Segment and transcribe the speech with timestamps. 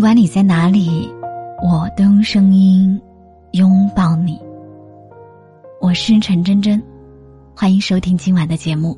[0.00, 1.12] 不管你在哪里，
[1.62, 2.98] 我都用声音
[3.52, 4.40] 拥抱你。
[5.78, 6.82] 我是陈真真，
[7.54, 8.96] 欢迎收听今晚的节目。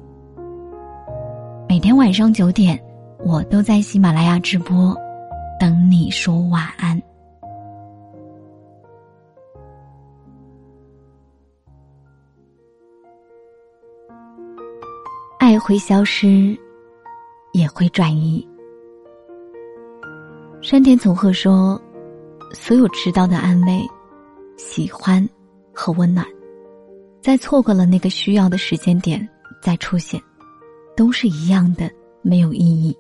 [1.69, 2.81] 每天晚上九点，
[3.19, 4.97] 我都在喜马拉雅直播，
[5.59, 7.03] 等你说晚安。
[15.41, 16.57] 爱会消失，
[17.55, 18.49] 也会转移。
[20.63, 21.81] 山田从鹤说
[22.55, 23.83] ：“所有迟到的安慰、
[24.57, 25.29] 喜欢
[25.75, 26.25] 和温暖，
[27.21, 29.29] 在错过了那个需要的时间点
[29.61, 30.23] 再出现，
[30.97, 31.91] 都是一样的
[32.23, 32.97] 没有意义。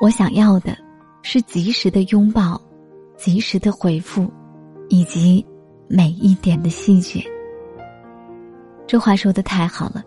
[0.00, 0.76] 我想要的，
[1.22, 2.60] 是及时的拥抱，
[3.16, 4.28] 及时的回复，
[4.88, 5.46] 以及
[5.86, 7.24] 每一点的细节。”
[8.88, 10.02] 这话说的太好了，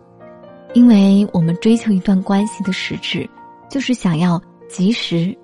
[0.74, 3.26] 因为我们追求一段关系的实质，
[3.70, 4.38] 就是想要
[4.68, 5.34] 及时。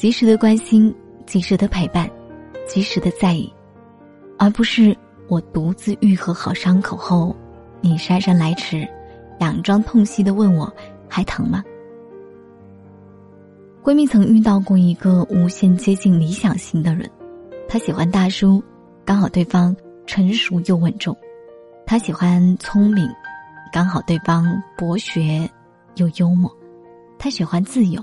[0.00, 0.94] 及时的关心，
[1.26, 2.10] 及时的陪伴，
[2.66, 3.52] 及时的在意，
[4.38, 4.96] 而不是
[5.28, 7.36] 我独自愈合好伤口后，
[7.82, 8.88] 你姗姗来迟，
[9.38, 10.72] 佯装痛惜的问我
[11.06, 11.62] 还疼吗？
[13.84, 17.06] 闺蜜曾遇到过一个无限接近理想型的人，
[17.68, 18.64] 她喜欢大叔，
[19.04, 21.14] 刚好对方成熟又稳重；
[21.84, 23.06] 她喜欢聪明，
[23.70, 24.46] 刚好对方
[24.78, 25.46] 博学
[25.96, 26.50] 又幽默；
[27.18, 28.02] 她喜欢自由。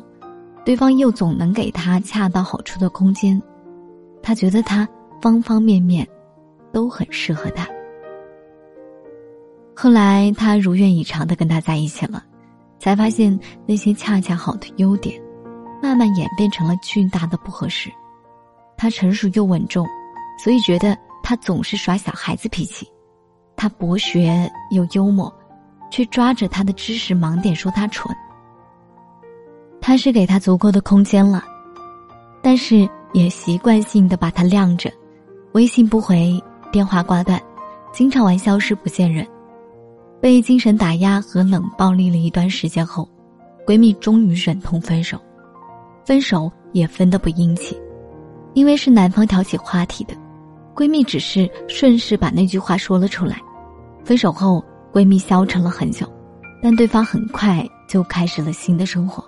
[0.68, 3.42] 对方又总能给他恰到好处的空间，
[4.22, 4.86] 他觉得他
[5.22, 6.06] 方方面面
[6.74, 7.66] 都很适合他。
[9.74, 12.22] 后来他如愿以偿的跟他在一起了，
[12.80, 15.18] 才发现那些恰恰好的优点，
[15.82, 17.90] 慢慢演变成了巨大的不合适。
[18.76, 19.88] 他成熟又稳重，
[20.38, 22.86] 所以觉得他总是耍小孩子脾气；
[23.56, 25.34] 他博学又幽默，
[25.90, 28.14] 却抓着他的知识盲点说他蠢。
[29.88, 31.46] 他是给他足够的空间了，
[32.42, 34.92] 但是也习惯性的把他晾着，
[35.54, 36.38] 微信不回，
[36.74, 37.42] 电话挂断，
[37.94, 39.26] 经常玩消失不见人。
[40.20, 43.08] 被精神打压和冷暴力了一段时间后，
[43.66, 45.18] 闺蜜终于忍痛分手。
[46.04, 47.74] 分手也分得不硬气，
[48.56, 50.14] 因为是男方挑起话题的，
[50.76, 53.42] 闺蜜只是顺势把那句话说了出来。
[54.04, 54.62] 分手后，
[54.92, 56.06] 闺蜜消沉了很久，
[56.62, 59.24] 但对方很快就开始了新的生活。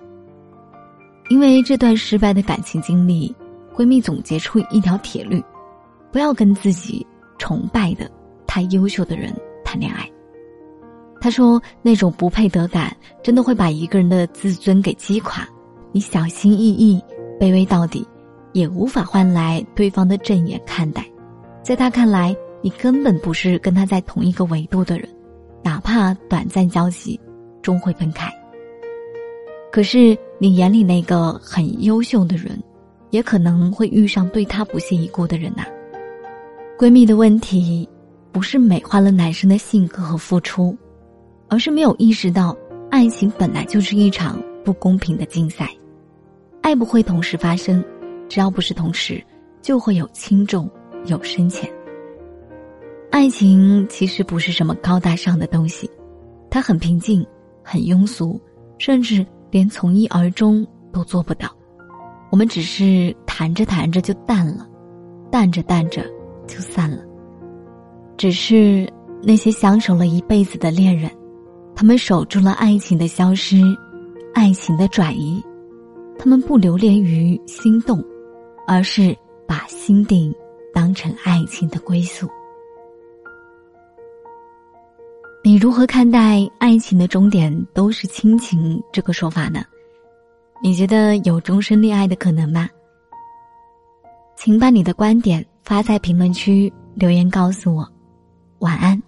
[1.30, 3.34] 因为这段失败的感情经历，
[3.76, 5.42] 闺蜜总结出一条铁律：
[6.12, 7.06] 不要跟自己
[7.38, 8.10] 崇拜的、
[8.46, 10.10] 太优秀的人谈恋爱。
[11.22, 15.48] 她说：“那种不配得感，真的会把一个人的自尊给击垮。
[15.92, 17.00] 你小心翼翼、
[17.40, 18.08] 卑微到底，
[18.54, 21.06] 也无法换来对方的正眼看待。
[21.62, 25.08] 在他看来，你根本不是跟他在同一个维度的人，
[25.62, 27.20] 哪怕短暂交集，
[27.62, 28.34] 终会分开。”
[29.72, 32.62] 可是，你眼里那个很优秀的人，
[33.12, 35.64] 也可能会遇上对他不屑一顾的人呐。
[36.78, 37.88] 闺蜜的问题，
[38.32, 40.76] 不是美化了男生的性格和付出，
[41.48, 42.58] 而是没有意识到，
[42.90, 45.70] 爱情本来就是一场不公平的竞赛，
[46.62, 47.84] 爱不会同时发生，
[48.28, 49.24] 只要不是同时，
[49.62, 50.68] 就会有轻重，
[51.06, 51.72] 有深浅。
[53.12, 55.90] 爱情其实不是什么高大上的东西，
[56.50, 57.24] 它很平静，
[57.64, 58.42] 很庸俗，
[58.80, 59.24] 甚至。
[59.52, 61.50] 连从一而终都做不到，
[62.32, 64.68] 我们只是谈着谈着就淡了，
[65.32, 66.04] 淡着淡着
[66.48, 67.04] 就散了。
[68.18, 68.92] 只是
[69.24, 71.10] 那些相守了一辈子的恋人，
[71.76, 73.58] 他们守住了爱情的消失，
[74.34, 75.42] 爱情的转移，
[76.18, 78.04] 他们不留恋于心动，
[78.68, 79.16] 而是
[79.48, 80.34] 把心定
[80.74, 82.28] 当成爱情的归宿。
[85.50, 89.64] 你如何看待爱情的终点都是亲情这个说法呢？
[90.62, 92.70] 你觉得有终身恋爱的可能吗？
[94.38, 97.92] 请把你的观点发在评论区留言告诉我。
[98.60, 99.02] 晚安。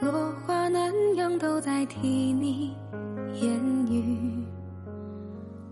[0.00, 2.74] 落花南阳都在替你
[3.40, 3.50] 言
[3.86, 4.44] 语。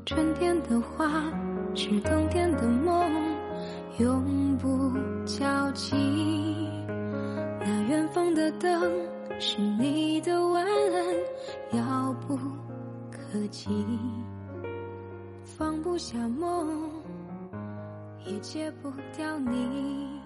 [0.04, 1.30] 春天的花
[1.74, 3.10] 是冬天的梦，
[3.98, 4.92] 永不
[5.26, 5.94] 交集。
[7.60, 8.90] 那远方的灯
[9.38, 12.36] 是你的晚安遥不
[13.10, 13.68] 可及，
[15.44, 16.90] 放不下梦，
[18.24, 20.17] 也戒不掉你。